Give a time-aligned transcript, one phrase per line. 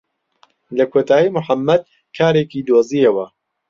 [0.77, 1.81] لە کۆتایی موحەممەد
[2.17, 3.25] کارێکی دۆزییەوە.